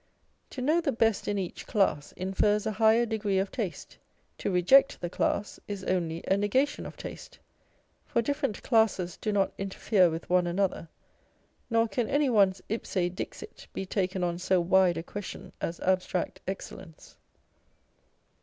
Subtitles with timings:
[0.49, 3.99] To know the best in each class infers a higher degree of taste;
[4.39, 7.37] to reject the class is only a negation of taste;
[8.07, 10.89] for different classes do not interfere with one another,
[11.69, 16.41] nor can any one's ipse dixit be taken on so wide a question as abstract
[16.47, 17.15] excellence.